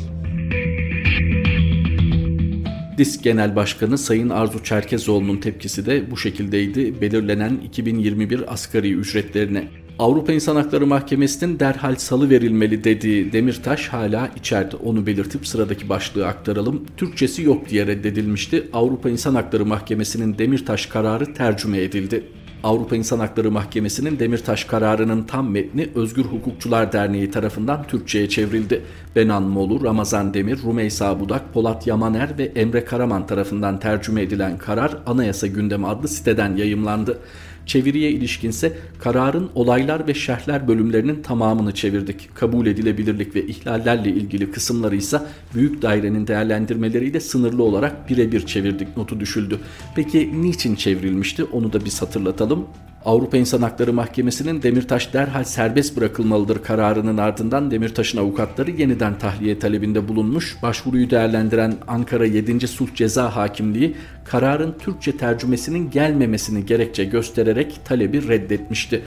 Disk 2.98 3.24
Genel 3.24 3.56
Başkanı 3.56 3.98
Sayın 3.98 4.30
Arzu 4.30 4.64
Çerkezoğlu'nun 4.64 5.38
tepkisi 5.38 5.86
de 5.86 6.12
bu 6.12 6.18
şekildeydi 6.18 7.02
belirlenen 7.02 7.56
2021 7.56 8.54
asgari 8.54 8.94
ücretlerine. 8.94 9.68
Avrupa 10.00 10.34
İnsan 10.34 10.56
Hakları 10.56 10.88
Mahkemesi'nin 10.88 11.60
derhal 11.60 11.96
salı 11.96 12.30
verilmeli 12.30 12.84
dediği 12.84 13.34
Demirtaş 13.34 13.88
hala 13.88 14.30
içeride. 14.36 14.76
Onu 14.76 15.06
belirtip 15.06 15.48
sıradaki 15.48 15.90
başlığı 15.90 16.28
aktaralım. 16.28 16.86
Türkçesi 16.98 17.44
yok 17.44 17.70
diye 17.70 17.88
reddedilmişti. 17.88 18.70
Avrupa 18.74 19.10
İnsan 19.10 19.36
Hakları 19.36 19.66
Mahkemesi'nin 19.66 20.38
Demirtaş 20.38 20.86
kararı 20.86 21.34
tercüme 21.34 21.82
edildi. 21.82 22.24
Avrupa 22.64 22.96
İnsan 22.96 23.20
Hakları 23.20 23.52
Mahkemesi'nin 23.52 24.20
Demirtaş 24.20 24.64
kararının 24.64 25.24
tam 25.24 25.52
metni 25.52 25.90
Özgür 25.96 26.24
Hukukçular 26.24 26.92
Derneği 26.94 27.32
tarafından 27.32 27.84
Türkçe'ye 27.88 28.30
çevrildi. 28.30 28.82
Benan 29.16 29.44
Molu, 29.44 29.84
Ramazan 29.84 30.34
Demir, 30.34 30.60
Rumeysa 30.64 31.20
Budak, 31.20 31.54
Polat 31.54 31.88
Yamaner 31.88 32.38
ve 32.38 32.44
Emre 32.44 32.86
Karaman 32.86 33.28
tarafından 33.28 33.80
tercüme 33.80 34.22
edilen 34.22 34.58
karar 34.58 34.98
Anayasa 35.06 35.48
Gündemi 35.48 35.88
adlı 35.88 36.08
siteden 36.08 36.56
yayımlandı. 36.56 37.20
Çeviriye 37.66 38.12
ilişkinse 38.12 38.78
kararın 39.00 39.50
olaylar 39.56 40.08
ve 40.08 40.14
şerhler 40.14 40.68
bölümlerinin 40.68 41.22
tamamını 41.22 41.74
çevirdik. 41.74 42.36
Kabul 42.36 42.68
edilebilirlik 42.68 43.36
ve 43.36 43.48
ihlallerle 43.48 44.10
ilgili 44.10 44.52
kısımları 44.52 44.96
ise 44.96 45.22
büyük 45.56 45.82
dairenin 45.82 46.28
değerlendirmeleriyle 46.28 47.20
sınırlı 47.20 47.64
olarak 47.64 48.10
birebir 48.10 48.46
çevirdik 48.46 48.98
notu 48.98 49.20
düşüldü. 49.20 49.60
Peki 49.96 50.42
niçin 50.42 50.76
çevrilmişti 50.76 51.44
onu 51.44 51.74
da 51.74 51.86
biz 51.86 52.02
hatırlatalım. 52.02 52.68
Avrupa 53.06 53.38
İnsan 53.38 53.62
Hakları 53.62 53.94
Mahkemesi'nin 53.94 54.62
Demirtaş 54.62 55.14
derhal 55.14 55.44
serbest 55.44 55.98
bırakılmalıdır 55.98 56.64
kararının 56.64 57.18
ardından 57.18 57.72
Demirtaş'ın 57.72 58.18
avukatları 58.18 58.72
yeniden 58.72 59.20
tahliye 59.20 59.60
talebinde 59.60 60.08
bulunmuş. 60.08 60.58
Başvuruyu 60.62 61.10
değerlendiren 61.10 61.76
Ankara 61.88 62.26
7. 62.26 62.68
Sulh 62.68 62.96
Ceza 62.96 63.36
Hakimliği 63.36 63.96
kararın 64.26 64.76
Türkçe 64.80 65.18
tercümesinin 65.18 65.92
gelmemesini 65.92 66.66
gerekçe 66.66 67.04
göstererek 67.04 67.80
talebi 67.86 68.28
reddetmişti 68.28 69.02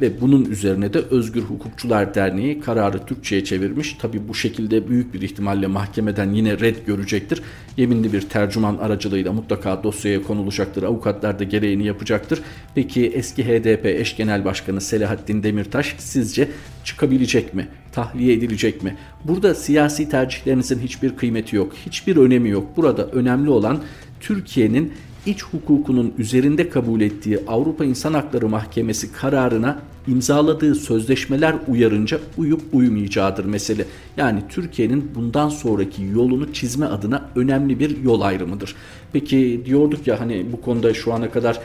ve 0.00 0.20
bunun 0.20 0.44
üzerine 0.44 0.92
de 0.92 0.98
Özgür 0.98 1.42
Hukukçular 1.42 2.14
Derneği 2.14 2.60
kararı 2.60 3.06
Türkçe'ye 3.06 3.44
çevirmiş. 3.44 3.92
Tabi 3.92 4.28
bu 4.28 4.34
şekilde 4.34 4.88
büyük 4.88 5.14
bir 5.14 5.22
ihtimalle 5.22 5.66
mahkemeden 5.66 6.32
yine 6.32 6.60
red 6.60 6.76
görecektir. 6.86 7.42
Yeminli 7.76 8.12
bir 8.12 8.20
tercüman 8.20 8.76
aracılığıyla 8.76 9.32
mutlaka 9.32 9.82
dosyaya 9.82 10.22
konulacaktır. 10.22 10.82
Avukatlar 10.82 11.38
da 11.38 11.44
gereğini 11.44 11.86
yapacaktır. 11.86 12.40
Peki 12.74 13.06
eski 13.06 13.44
HDP 13.44 13.86
eş 13.86 14.16
genel 14.16 14.44
başkanı 14.44 14.80
Selahattin 14.80 15.42
Demirtaş 15.42 15.94
sizce 15.98 16.48
çıkabilecek 16.84 17.54
mi? 17.54 17.68
Tahliye 17.92 18.34
edilecek 18.34 18.82
mi? 18.82 18.96
Burada 19.24 19.54
siyasi 19.54 20.08
tercihlerinizin 20.08 20.78
hiçbir 20.78 21.16
kıymeti 21.16 21.56
yok. 21.56 21.72
Hiçbir 21.86 22.16
önemi 22.16 22.48
yok. 22.50 22.76
Burada 22.76 23.06
önemli 23.06 23.50
olan 23.50 23.82
Türkiye'nin 24.20 24.92
iç 25.26 25.42
hukukunun 25.42 26.14
üzerinde 26.18 26.68
kabul 26.68 27.00
ettiği 27.00 27.38
Avrupa 27.48 27.84
İnsan 27.84 28.14
Hakları 28.14 28.48
Mahkemesi 28.48 29.12
kararına 29.12 29.82
imzaladığı 30.08 30.74
sözleşmeler 30.74 31.54
uyarınca 31.68 32.18
uyup 32.36 32.60
uymayacağıdır 32.72 33.44
mesele. 33.44 33.84
Yani 34.16 34.42
Türkiye'nin 34.48 35.10
bundan 35.14 35.48
sonraki 35.48 36.04
yolunu 36.04 36.52
çizme 36.52 36.86
adına 36.86 37.28
önemli 37.36 37.78
bir 37.78 38.02
yol 38.02 38.20
ayrımıdır. 38.20 38.74
Peki 39.12 39.62
diyorduk 39.64 40.06
ya 40.06 40.20
hani 40.20 40.46
bu 40.52 40.60
konuda 40.60 40.94
şu 40.94 41.12
ana 41.12 41.30
kadar 41.30 41.60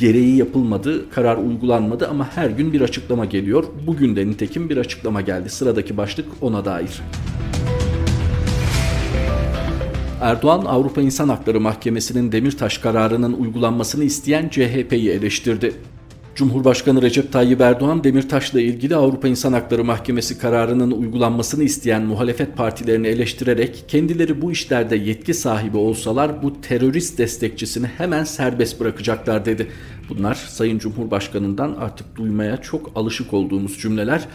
gereği 0.00 0.36
yapılmadı, 0.36 1.10
karar 1.10 1.36
uygulanmadı 1.36 2.08
ama 2.08 2.36
her 2.36 2.50
gün 2.50 2.72
bir 2.72 2.80
açıklama 2.80 3.24
geliyor. 3.24 3.64
Bugün 3.86 4.16
de 4.16 4.26
nitekim 4.26 4.70
bir 4.70 4.76
açıklama 4.76 5.20
geldi. 5.20 5.48
Sıradaki 5.48 5.96
başlık 5.96 6.26
ona 6.40 6.64
dair. 6.64 7.02
Erdoğan 10.20 10.64
Avrupa 10.64 11.00
İnsan 11.00 11.28
Hakları 11.28 11.60
Mahkemesi'nin 11.60 12.32
Demirtaş 12.32 12.78
kararının 12.78 13.32
uygulanmasını 13.32 14.04
isteyen 14.04 14.48
CHP'yi 14.48 15.10
eleştirdi. 15.10 15.72
Cumhurbaşkanı 16.34 17.02
Recep 17.02 17.32
Tayyip 17.32 17.60
Erdoğan 17.60 18.04
Demirtaş'la 18.04 18.60
ilgili 18.60 18.96
Avrupa 18.96 19.28
İnsan 19.28 19.52
Hakları 19.52 19.84
Mahkemesi 19.84 20.38
kararının 20.38 20.90
uygulanmasını 20.90 21.64
isteyen 21.64 22.02
muhalefet 22.02 22.56
partilerini 22.56 23.06
eleştirerek 23.06 23.84
kendileri 23.88 24.42
bu 24.42 24.52
işlerde 24.52 24.96
yetki 24.96 25.34
sahibi 25.34 25.76
olsalar 25.76 26.42
bu 26.42 26.60
terörist 26.60 27.18
destekçisini 27.18 27.86
hemen 27.86 28.24
serbest 28.24 28.80
bırakacaklar 28.80 29.44
dedi. 29.44 29.66
Bunlar 30.08 30.34
Sayın 30.34 30.78
Cumhurbaşkanı'ndan 30.78 31.76
artık 31.80 32.16
duymaya 32.16 32.56
çok 32.56 32.92
alışık 32.94 33.32
olduğumuz 33.32 33.78
cümleler. 33.78 34.28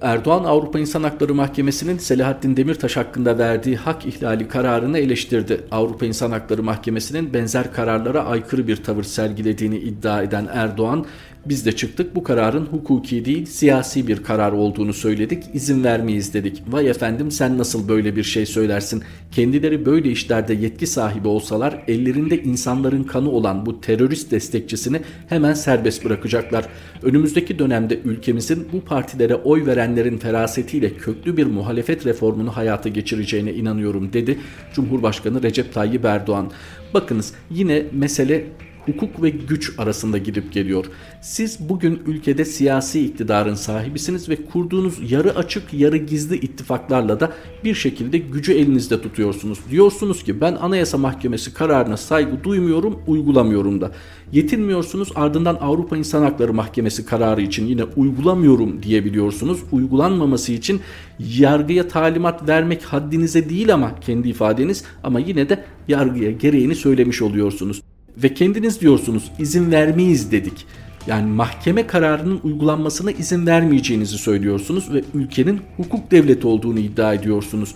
Erdoğan 0.00 0.44
Avrupa 0.44 0.78
İnsan 0.78 1.02
Hakları 1.02 1.34
Mahkemesi'nin 1.34 1.98
Selahattin 1.98 2.56
Demirtaş 2.56 2.96
hakkında 2.96 3.38
verdiği 3.38 3.76
hak 3.76 4.06
ihlali 4.06 4.48
kararını 4.48 4.98
eleştirdi. 4.98 5.60
Avrupa 5.70 6.06
İnsan 6.06 6.30
Hakları 6.30 6.62
Mahkemesi'nin 6.62 7.34
benzer 7.34 7.72
kararlara 7.72 8.24
aykırı 8.24 8.68
bir 8.68 8.76
tavır 8.76 9.02
sergilediğini 9.02 9.78
iddia 9.78 10.22
eden 10.22 10.48
Erdoğan, 10.52 11.06
Biz 11.48 11.66
de 11.66 11.72
çıktık 11.72 12.14
bu 12.14 12.22
kararın 12.22 12.66
hukuki 12.66 13.24
değil 13.24 13.46
siyasi 13.46 14.08
bir 14.08 14.22
karar 14.22 14.52
olduğunu 14.52 14.92
söyledik. 14.92 15.44
İzin 15.54 15.84
vermeyiz 15.84 16.34
dedik. 16.34 16.62
Vay 16.68 16.90
efendim 16.90 17.30
sen 17.30 17.58
nasıl 17.58 17.88
böyle 17.88 18.16
bir 18.16 18.22
şey 18.22 18.46
söylersin? 18.46 19.02
Kendileri 19.32 19.86
böyle 19.86 20.10
işlerde 20.10 20.54
yetki 20.54 20.86
sahibi 20.86 21.28
olsalar 21.28 21.84
ellerinde 21.88 22.42
insanların 22.42 23.04
kanı 23.04 23.30
olan 23.30 23.66
bu 23.66 23.80
terörist 23.80 24.30
destekçisini 24.30 25.00
hemen 25.28 25.54
serbest 25.54 26.04
bırakacaklar. 26.04 26.66
Önümüzdeki 27.02 27.58
dönemde 27.58 28.00
ülkemizin 28.04 28.68
bu 28.72 28.80
partilere 28.80 29.34
oy 29.34 29.66
verenlerin 29.66 30.18
ferasetiyle 30.18 30.96
köklü 30.96 31.36
bir 31.36 31.46
muhalefet 31.46 32.06
reformunu 32.06 32.56
hayata 32.56 32.88
geçireceğine 32.88 33.52
inanıyorum 33.52 34.12
dedi 34.12 34.38
Cumhurbaşkanı 34.74 35.42
Recep 35.42 35.74
Tayyip 35.74 36.04
Erdoğan. 36.04 36.50
Bakınız 36.94 37.32
yine 37.50 37.82
mesele 37.92 38.46
hukuk 38.86 39.22
ve 39.22 39.30
güç 39.30 39.72
arasında 39.78 40.18
gidip 40.18 40.52
geliyor. 40.52 40.86
Siz 41.20 41.68
bugün 41.68 42.02
ülkede 42.06 42.44
siyasi 42.44 43.06
iktidarın 43.06 43.54
sahibisiniz 43.54 44.28
ve 44.28 44.36
kurduğunuz 44.36 45.12
yarı 45.12 45.36
açık 45.36 45.74
yarı 45.74 45.96
gizli 45.96 46.36
ittifaklarla 46.36 47.20
da 47.20 47.32
bir 47.64 47.74
şekilde 47.74 48.18
gücü 48.18 48.52
elinizde 48.52 49.02
tutuyorsunuz. 49.02 49.58
Diyorsunuz 49.70 50.22
ki 50.24 50.40
ben 50.40 50.54
Anayasa 50.54 50.98
Mahkemesi 50.98 51.54
kararına 51.54 51.96
saygı 51.96 52.44
duymuyorum, 52.44 53.02
uygulamıyorum 53.06 53.80
da. 53.80 53.92
Yetinmiyorsunuz 54.32 55.08
ardından 55.14 55.54
Avrupa 55.60 55.96
İnsan 55.96 56.22
Hakları 56.22 56.52
Mahkemesi 56.52 57.06
kararı 57.06 57.42
için 57.42 57.66
yine 57.66 57.84
uygulamıyorum 57.84 58.82
diyebiliyorsunuz. 58.82 59.60
Uygulanmaması 59.72 60.52
için 60.52 60.80
yargıya 61.18 61.88
talimat 61.88 62.48
vermek 62.48 62.82
haddinize 62.82 63.48
değil 63.48 63.74
ama 63.74 64.00
kendi 64.00 64.28
ifadeniz 64.28 64.84
ama 65.04 65.20
yine 65.20 65.48
de 65.48 65.64
yargıya 65.88 66.30
gereğini 66.30 66.74
söylemiş 66.74 67.22
oluyorsunuz 67.22 67.82
ve 68.16 68.34
kendiniz 68.34 68.80
diyorsunuz 68.80 69.32
izin 69.38 69.72
vermeyiz 69.72 70.32
dedik. 70.32 70.66
Yani 71.06 71.30
mahkeme 71.30 71.86
kararının 71.86 72.40
uygulanmasına 72.44 73.10
izin 73.10 73.46
vermeyeceğinizi 73.46 74.18
söylüyorsunuz 74.18 74.94
ve 74.94 75.04
ülkenin 75.14 75.60
hukuk 75.76 76.10
devleti 76.10 76.46
olduğunu 76.46 76.78
iddia 76.78 77.14
ediyorsunuz. 77.14 77.74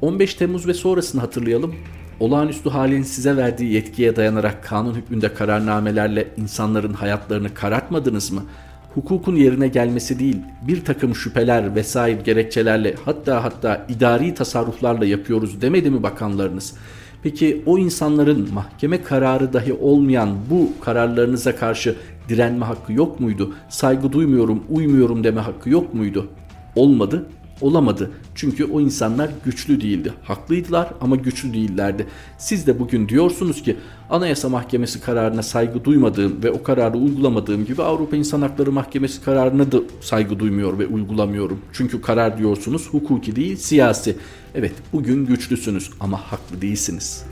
15 0.00 0.34
Temmuz 0.34 0.66
ve 0.66 0.74
sonrasını 0.74 1.20
hatırlayalım. 1.20 1.74
Olağanüstü 2.20 2.70
halin 2.70 3.02
size 3.02 3.36
verdiği 3.36 3.72
yetkiye 3.72 4.16
dayanarak 4.16 4.64
kanun 4.64 4.94
hükmünde 4.94 5.34
kararnamelerle 5.34 6.28
insanların 6.36 6.92
hayatlarını 6.92 7.54
karartmadınız 7.54 8.32
mı? 8.32 8.42
Hukukun 8.94 9.36
yerine 9.36 9.68
gelmesi 9.68 10.18
değil, 10.18 10.36
bir 10.62 10.84
takım 10.84 11.14
şüpheler 11.14 11.74
vesaire 11.74 12.20
gerekçelerle 12.22 12.94
hatta 13.04 13.44
hatta 13.44 13.86
idari 13.88 14.34
tasarruflarla 14.34 15.04
yapıyoruz 15.06 15.62
demedi 15.62 15.90
mi 15.90 16.02
bakanlarınız? 16.02 16.74
Peki 17.22 17.62
o 17.66 17.78
insanların 17.78 18.54
mahkeme 18.54 19.02
kararı 19.02 19.52
dahi 19.52 19.72
olmayan 19.72 20.36
bu 20.50 20.70
kararlarınıza 20.80 21.56
karşı 21.56 21.96
direnme 22.28 22.64
hakkı 22.64 22.92
yok 22.92 23.20
muydu? 23.20 23.54
Saygı 23.68 24.12
duymuyorum, 24.12 24.64
uymuyorum 24.70 25.24
deme 25.24 25.40
hakkı 25.40 25.70
yok 25.70 25.94
muydu? 25.94 26.28
Olmadı 26.76 27.26
olamadı. 27.60 28.10
Çünkü 28.34 28.64
o 28.64 28.80
insanlar 28.80 29.30
güçlü 29.44 29.80
değildi. 29.80 30.12
Haklıydılar 30.22 30.90
ama 31.00 31.16
güçlü 31.16 31.54
değillerdi. 31.54 32.06
Siz 32.38 32.66
de 32.66 32.78
bugün 32.78 33.08
diyorsunuz 33.08 33.62
ki 33.62 33.76
Anayasa 34.10 34.48
Mahkemesi 34.48 35.00
kararına 35.00 35.42
saygı 35.42 35.84
duymadığım 35.84 36.42
ve 36.42 36.50
o 36.50 36.62
kararı 36.62 36.98
uygulamadığım 36.98 37.64
gibi 37.64 37.82
Avrupa 37.82 38.16
İnsan 38.16 38.42
Hakları 38.42 38.72
Mahkemesi 38.72 39.22
kararına 39.22 39.72
da 39.72 39.78
saygı 40.00 40.38
duymuyor 40.38 40.78
ve 40.78 40.86
uygulamıyorum. 40.86 41.60
Çünkü 41.72 42.00
karar 42.00 42.38
diyorsunuz 42.38 42.88
hukuki 42.90 43.36
değil 43.36 43.56
siyasi. 43.56 44.16
Evet 44.54 44.72
bugün 44.92 45.26
güçlüsünüz 45.26 45.90
ama 46.00 46.16
haklı 46.18 46.62
değilsiniz. 46.62 47.24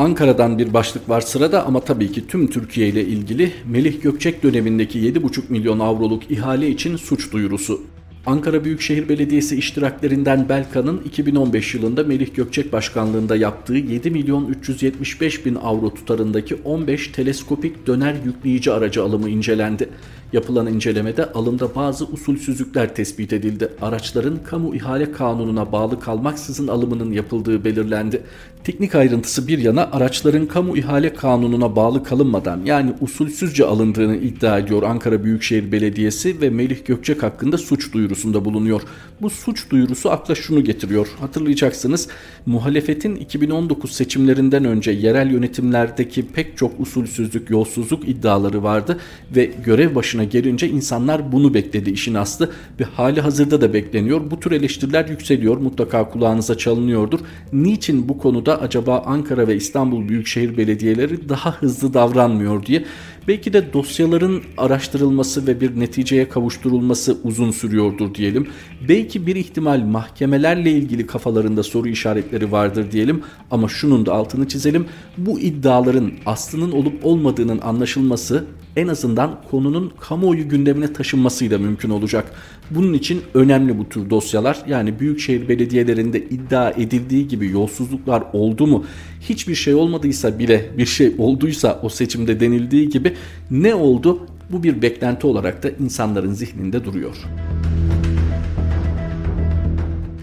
Ankara'dan 0.00 0.58
bir 0.58 0.74
başlık 0.74 1.08
var 1.08 1.20
sırada 1.20 1.66
ama 1.66 1.80
tabii 1.80 2.12
ki 2.12 2.26
tüm 2.26 2.50
Türkiye 2.50 2.88
ile 2.88 3.04
ilgili 3.04 3.52
Melih 3.66 4.02
Gökçek 4.02 4.42
dönemindeki 4.42 4.98
7,5 4.98 5.42
milyon 5.48 5.78
avroluk 5.78 6.30
ihale 6.30 6.68
için 6.68 6.96
suç 6.96 7.32
duyurusu. 7.32 7.80
Ankara 8.26 8.64
Büyükşehir 8.64 9.08
Belediyesi 9.08 9.56
iştiraklerinden 9.56 10.48
Belkan'ın 10.48 11.00
2015 11.04 11.74
yılında 11.74 12.04
Melih 12.04 12.34
Gökçek 12.34 12.72
başkanlığında 12.72 13.36
yaptığı 13.36 13.74
7 13.74 14.10
milyon 14.10 14.46
375 14.46 15.46
bin 15.46 15.54
avro 15.54 15.94
tutarındaki 15.94 16.54
15 16.54 17.08
teleskopik 17.08 17.86
döner 17.86 18.14
yükleyici 18.24 18.72
aracı 18.72 19.02
alımı 19.02 19.28
incelendi. 19.30 19.88
Yapılan 20.32 20.66
incelemede 20.66 21.32
alımda 21.32 21.74
bazı 21.74 22.04
usulsüzlükler 22.04 22.94
tespit 22.94 23.32
edildi. 23.32 23.68
Araçların 23.82 24.38
kamu 24.44 24.74
ihale 24.74 25.12
kanununa 25.12 25.72
bağlı 25.72 26.00
kalmaksızın 26.00 26.68
alımının 26.68 27.12
yapıldığı 27.12 27.64
belirlendi. 27.64 28.22
Teknik 28.64 28.94
ayrıntısı 28.94 29.48
bir 29.48 29.58
yana 29.58 29.88
araçların 29.92 30.46
kamu 30.46 30.76
ihale 30.76 31.14
kanununa 31.14 31.76
bağlı 31.76 32.04
kalınmadan 32.04 32.60
yani 32.64 32.92
usulsüzce 33.00 33.64
alındığını 33.64 34.16
iddia 34.16 34.58
ediyor 34.58 34.82
Ankara 34.82 35.24
Büyükşehir 35.24 35.72
Belediyesi 35.72 36.40
ve 36.40 36.50
Melih 36.50 36.84
Gökçek 36.84 37.22
hakkında 37.22 37.58
suç 37.58 37.94
duyurusunda 38.10 38.44
bulunuyor. 38.44 38.82
Bu 39.22 39.30
suç 39.30 39.70
duyurusu 39.70 40.10
akla 40.10 40.34
şunu 40.34 40.64
getiriyor. 40.64 41.08
Hatırlayacaksınız 41.20 42.08
muhalefetin 42.46 43.16
2019 43.16 43.92
seçimlerinden 43.92 44.64
önce 44.64 44.90
yerel 44.90 45.30
yönetimlerdeki 45.30 46.26
pek 46.26 46.56
çok 46.56 46.80
usulsüzlük, 46.80 47.50
yolsuzluk 47.50 48.08
iddiaları 48.08 48.62
vardı 48.62 48.98
ve 49.36 49.50
görev 49.64 49.94
başına 49.94 50.24
gelince 50.24 50.68
insanlar 50.68 51.32
bunu 51.32 51.54
bekledi 51.54 51.90
işin 51.90 52.14
aslı 52.14 52.50
ve 52.80 52.84
hali 52.84 53.20
hazırda 53.20 53.60
da 53.60 53.72
bekleniyor. 53.72 54.30
Bu 54.30 54.40
tür 54.40 54.52
eleştiriler 54.52 55.08
yükseliyor. 55.08 55.56
Mutlaka 55.56 56.10
kulağınıza 56.10 56.58
çalınıyordur. 56.58 57.20
Niçin 57.52 58.08
bu 58.08 58.18
konuda 58.18 58.60
acaba 58.60 59.02
Ankara 59.06 59.48
ve 59.48 59.56
İstanbul 59.56 60.08
Büyükşehir 60.08 60.56
Belediyeleri 60.56 61.28
daha 61.28 61.52
hızlı 61.52 61.94
davranmıyor 61.94 62.66
diye 62.66 62.84
Belki 63.28 63.52
de 63.52 63.72
dosyaların 63.72 64.42
araştırılması 64.56 65.46
ve 65.46 65.60
bir 65.60 65.80
neticeye 65.80 66.28
kavuşturulması 66.28 67.18
uzun 67.24 67.50
sürüyordur 67.50 68.14
diyelim. 68.14 68.48
Belki 68.88 69.26
bir 69.26 69.36
ihtimal 69.36 69.80
mahkemelerle 69.80 70.70
ilgili 70.70 71.06
kafalarında 71.06 71.62
soru 71.62 71.88
işaretleri 71.88 72.52
vardır 72.52 72.92
diyelim 72.92 73.22
ama 73.50 73.68
şunun 73.68 74.06
da 74.06 74.14
altını 74.14 74.48
çizelim. 74.48 74.86
Bu 75.18 75.40
iddiaların 75.40 76.12
aslının 76.26 76.72
olup 76.72 77.06
olmadığının 77.06 77.58
anlaşılması 77.58 78.44
en 78.76 78.88
azından 78.88 79.40
konunun 79.50 79.92
kamuoyu 80.00 80.48
gündemine 80.48 80.92
taşınmasıyla 80.92 81.58
mümkün 81.58 81.90
olacak. 81.90 82.32
Bunun 82.70 82.92
için 82.92 83.22
önemli 83.34 83.78
bu 83.78 83.88
tür 83.88 84.10
dosyalar. 84.10 84.58
Yani 84.66 85.00
büyükşehir 85.00 85.48
belediyelerinde 85.48 86.24
iddia 86.24 86.70
edildiği 86.70 87.28
gibi 87.28 87.50
yolsuzluklar 87.50 88.22
oldu 88.32 88.66
mu? 88.66 88.84
Hiçbir 89.20 89.54
şey 89.54 89.74
olmadıysa 89.74 90.38
bile 90.38 90.70
bir 90.78 90.86
şey 90.86 91.14
olduysa 91.18 91.80
o 91.82 91.88
seçimde 91.88 92.40
denildiği 92.40 92.88
gibi 92.88 93.14
ne 93.50 93.74
oldu? 93.74 94.26
Bu 94.52 94.62
bir 94.62 94.82
beklenti 94.82 95.26
olarak 95.26 95.62
da 95.62 95.70
insanların 95.70 96.32
zihninde 96.32 96.84
duruyor. 96.84 97.16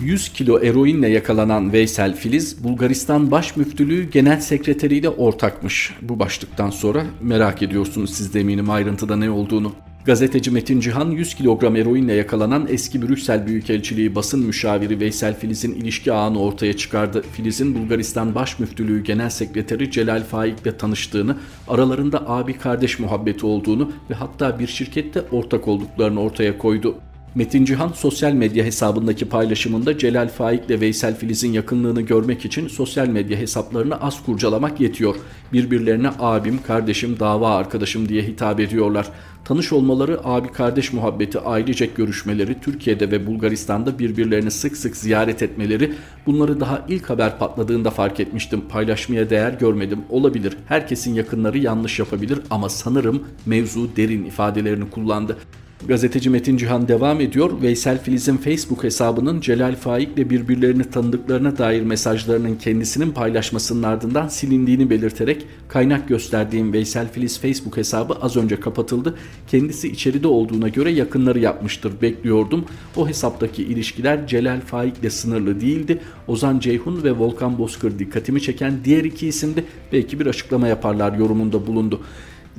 100 0.07 0.29
kilo 0.29 0.59
eroinle 0.59 1.07
yakalanan 1.07 1.73
Veysel 1.73 2.15
Filiz, 2.15 2.63
Bulgaristan 2.63 3.31
Baş 3.31 3.57
Müftülüğü 3.57 4.09
Genel 4.11 4.39
Sekreteri 4.39 4.95
ile 4.95 5.09
ortakmış. 5.09 5.93
Bu 6.01 6.19
başlıktan 6.19 6.69
sonra 6.69 7.05
merak 7.21 7.61
ediyorsunuz 7.61 8.13
siz 8.13 8.33
de 8.33 8.39
eminim 8.39 8.69
ayrıntıda 8.69 9.15
ne 9.15 9.29
olduğunu. 9.29 9.71
Gazeteci 10.05 10.51
Metin 10.51 10.79
Cihan 10.79 11.11
100 11.11 11.35
kilogram 11.35 11.75
eroinle 11.75 12.13
yakalanan 12.13 12.67
eski 12.69 13.01
Brüksel 13.01 13.47
Büyükelçiliği 13.47 14.15
basın 14.15 14.45
müşaviri 14.45 14.99
Veysel 14.99 15.39
Filiz'in 15.39 15.75
ilişki 15.75 16.13
ağını 16.13 16.39
ortaya 16.39 16.77
çıkardı. 16.77 17.23
Filiz'in 17.33 17.75
Bulgaristan 17.75 18.35
Baş 18.35 18.59
Müftülüğü 18.59 19.03
Genel 19.03 19.29
Sekreteri 19.29 19.91
Celal 19.91 20.23
Faik 20.23 20.61
ile 20.61 20.77
tanıştığını, 20.77 21.37
aralarında 21.67 22.29
abi 22.29 22.53
kardeş 22.53 22.99
muhabbeti 22.99 23.45
olduğunu 23.45 23.91
ve 24.09 24.13
hatta 24.13 24.59
bir 24.59 24.67
şirkette 24.67 25.21
ortak 25.31 25.67
olduklarını 25.67 26.21
ortaya 26.21 26.57
koydu. 26.57 26.95
Metin 27.37 27.65
Cihan 27.65 27.89
sosyal 27.89 28.33
medya 28.33 28.65
hesabındaki 28.65 29.29
paylaşımında 29.29 29.97
Celal 29.97 30.29
Faik 30.29 30.65
ile 30.65 30.81
Veysel 30.81 31.15
Filiz'in 31.15 31.53
yakınlığını 31.53 32.01
görmek 32.01 32.45
için 32.45 32.67
sosyal 32.67 33.07
medya 33.07 33.37
hesaplarını 33.37 34.01
az 34.01 34.25
kurcalamak 34.25 34.79
yetiyor. 34.79 35.15
Birbirlerine 35.53 36.09
abim, 36.19 36.59
kardeşim, 36.63 37.19
dava 37.19 37.55
arkadaşım 37.55 38.09
diye 38.09 38.21
hitap 38.21 38.59
ediyorlar. 38.59 39.07
Tanış 39.45 39.73
olmaları, 39.73 40.19
abi 40.23 40.51
kardeş 40.51 40.93
muhabbeti, 40.93 41.39
ailecek 41.39 41.95
görüşmeleri, 41.95 42.61
Türkiye'de 42.61 43.11
ve 43.11 43.27
Bulgaristan'da 43.27 43.99
birbirlerini 43.99 44.51
sık 44.51 44.77
sık 44.77 44.95
ziyaret 44.95 45.43
etmeleri 45.43 45.93
bunları 46.25 46.59
daha 46.59 46.85
ilk 46.89 47.09
haber 47.09 47.39
patladığında 47.39 47.89
fark 47.89 48.19
etmiştim. 48.19 48.61
Paylaşmaya 48.69 49.29
değer 49.29 49.53
görmedim. 49.53 49.99
Olabilir. 50.09 50.57
Herkesin 50.67 51.13
yakınları 51.13 51.57
yanlış 51.57 51.99
yapabilir 51.99 52.39
ama 52.49 52.69
sanırım 52.69 53.23
mevzu 53.45 53.89
derin 53.95 54.25
ifadelerini 54.25 54.89
kullandı. 54.89 55.37
Gazeteci 55.85 56.29
Metin 56.29 56.57
Cihan 56.57 56.87
devam 56.87 57.21
ediyor. 57.21 57.61
Veysel 57.61 58.03
Filiz'in 58.03 58.37
Facebook 58.37 58.83
hesabının 58.83 59.41
Celal 59.41 59.75
Faik 59.75 60.17
ile 60.17 60.29
birbirlerini 60.29 60.83
tanıdıklarına 60.83 61.57
dair 61.57 61.81
mesajlarının 61.81 62.55
kendisinin 62.55 63.11
paylaşmasının 63.11 63.83
ardından 63.83 64.27
silindiğini 64.27 64.89
belirterek 64.89 65.45
kaynak 65.67 66.07
gösterdiğim 66.07 66.73
Veysel 66.73 67.11
Filiz 67.11 67.39
Facebook 67.39 67.77
hesabı 67.77 68.13
az 68.13 68.37
önce 68.37 68.59
kapatıldı. 68.59 69.15
Kendisi 69.47 69.87
içeride 69.87 70.27
olduğuna 70.27 70.67
göre 70.67 70.91
yakınları 70.91 71.39
yapmıştır 71.39 72.01
bekliyordum. 72.01 72.65
O 72.95 73.07
hesaptaki 73.07 73.63
ilişkiler 73.63 74.27
Celal 74.27 74.61
Faik 74.61 74.97
ile 74.97 75.09
sınırlı 75.09 75.61
değildi. 75.61 75.99
Ozan 76.27 76.59
Ceyhun 76.59 77.03
ve 77.03 77.11
Volkan 77.11 77.57
Bozkır 77.57 77.99
dikkatimi 77.99 78.41
çeken 78.41 78.73
diğer 78.83 79.03
iki 79.03 79.27
isimde 79.27 79.63
belki 79.93 80.19
bir 80.19 80.25
açıklama 80.25 80.67
yaparlar 80.67 81.13
yorumunda 81.13 81.67
bulundu. 81.67 82.01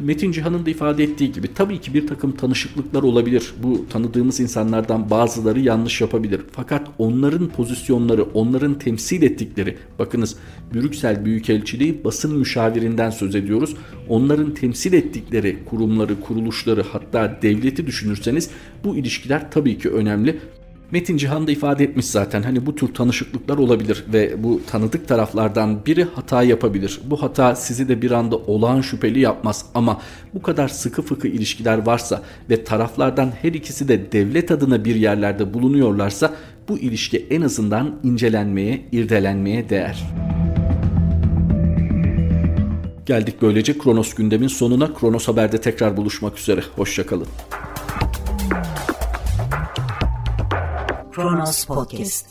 Metin 0.00 0.32
Cihan'ın 0.32 0.66
da 0.66 0.70
ifade 0.70 1.04
ettiği 1.04 1.32
gibi 1.32 1.54
tabii 1.54 1.80
ki 1.80 1.94
bir 1.94 2.06
takım 2.06 2.36
tanışıklıklar 2.36 3.02
olabilir. 3.02 3.54
Bu 3.62 3.88
tanıdığımız 3.88 4.40
insanlardan 4.40 5.10
bazıları 5.10 5.60
yanlış 5.60 6.00
yapabilir. 6.00 6.40
Fakat 6.52 6.88
onların 6.98 7.48
pozisyonları, 7.48 8.22
onların 8.22 8.78
temsil 8.78 9.22
ettikleri, 9.22 9.76
bakınız 9.98 10.36
Brüksel 10.74 11.24
Büyükelçiliği 11.24 12.04
basın 12.04 12.38
müşavirinden 12.38 13.10
söz 13.10 13.34
ediyoruz. 13.34 13.74
Onların 14.08 14.54
temsil 14.54 14.92
ettikleri 14.92 15.58
kurumları, 15.64 16.20
kuruluşları 16.20 16.82
hatta 16.82 17.38
devleti 17.42 17.86
düşünürseniz 17.86 18.50
bu 18.84 18.96
ilişkiler 18.96 19.50
tabii 19.50 19.78
ki 19.78 19.90
önemli. 19.90 20.38
Metin 20.90 21.16
Cihan 21.16 21.46
da 21.46 21.52
ifade 21.52 21.84
etmiş 21.84 22.06
zaten 22.06 22.42
hani 22.42 22.66
bu 22.66 22.74
tür 22.74 22.94
tanışıklıklar 22.94 23.58
olabilir 23.58 24.04
ve 24.12 24.44
bu 24.44 24.60
tanıdık 24.66 25.08
taraflardan 25.08 25.86
biri 25.86 26.06
hata 26.14 26.42
yapabilir. 26.42 27.00
Bu 27.04 27.22
hata 27.22 27.54
sizi 27.54 27.88
de 27.88 28.02
bir 28.02 28.10
anda 28.10 28.36
olağan 28.36 28.80
şüpheli 28.80 29.20
yapmaz 29.20 29.66
ama 29.74 30.00
bu 30.34 30.42
kadar 30.42 30.68
sıkı 30.68 31.02
fıkı 31.02 31.28
ilişkiler 31.28 31.86
varsa 31.86 32.22
ve 32.50 32.64
taraflardan 32.64 33.32
her 33.42 33.52
ikisi 33.52 33.88
de 33.88 34.12
devlet 34.12 34.50
adına 34.50 34.84
bir 34.84 34.94
yerlerde 34.94 35.54
bulunuyorlarsa 35.54 36.34
bu 36.68 36.78
ilişki 36.78 37.26
en 37.30 37.42
azından 37.42 37.94
incelenmeye, 38.02 38.84
irdelenmeye 38.92 39.68
değer. 39.68 40.04
Geldik 43.06 43.34
böylece 43.42 43.78
Kronos 43.78 44.14
gündemin 44.14 44.48
sonuna. 44.48 44.94
Kronos 44.94 45.28
Haber'de 45.28 45.60
tekrar 45.60 45.96
buluşmak 45.96 46.38
üzere. 46.38 46.60
Hoşçakalın. 46.76 47.26
Kronos 51.18 51.66
Podcast 51.66 52.28